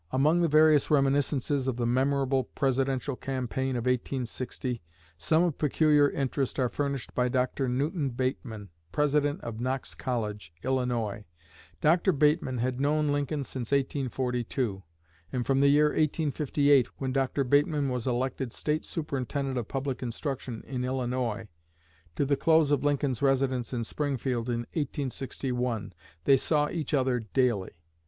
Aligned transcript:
Among 0.09 0.41
the 0.41 0.47
various 0.47 0.89
reminiscences 0.89 1.67
of 1.67 1.77
the 1.77 1.85
memorable 1.85 2.45
Presidential 2.45 3.15
campaign 3.15 3.75
of 3.75 3.85
1860, 3.85 4.81
some 5.19 5.43
of 5.43 5.59
peculiar 5.59 6.09
interest 6.09 6.57
are 6.57 6.69
furnished 6.69 7.13
by 7.13 7.29
Dr. 7.29 7.69
Newton 7.69 8.09
Bateman, 8.09 8.69
President 8.91 9.39
of 9.41 9.59
Knox 9.61 9.93
College, 9.93 10.55
Illinois. 10.63 11.23
Dr. 11.81 12.13
Bateman 12.13 12.57
had 12.57 12.81
known 12.81 13.09
Lincoln 13.09 13.43
since 13.43 13.69
1842; 13.71 14.81
and 15.31 15.45
from 15.45 15.59
the 15.59 15.69
year 15.69 15.89
1858, 15.89 16.87
when 16.99 17.13
Dr. 17.13 17.43
Bateman 17.43 17.87
was 17.89 18.07
elected 18.07 18.51
State 18.51 18.83
Superintendent 18.85 19.59
of 19.59 19.67
Public 19.67 20.01
Instruction 20.01 20.63
in 20.65 20.83
Illinois, 20.83 21.47
to 22.15 22.25
the 22.25 22.35
close 22.35 22.71
of 22.71 22.83
Lincoln's 22.83 23.21
residence 23.21 23.71
in 23.71 23.83
Springfield 23.83 24.49
in 24.49 24.61
1861, 24.73 25.93
they 26.23 26.37
saw 26.37 26.69
each 26.71 26.91
other 26.95 27.19
daily. 27.19 27.69